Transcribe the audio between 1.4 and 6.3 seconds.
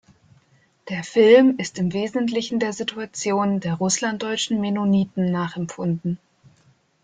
ist im Wesentlichen der Situation der russlanddeutschen Mennoniten nachempfunden.